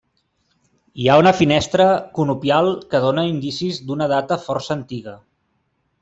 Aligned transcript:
Hi 1.01 1.09
ha 1.09 1.17
una 1.23 1.33
finestra 1.41 1.85
conopial 2.19 2.69
que 2.93 3.01
dóna 3.03 3.25
indicis 3.33 3.81
d'una 3.91 4.07
data 4.13 4.39
força 4.47 4.73
antiga. 4.77 5.15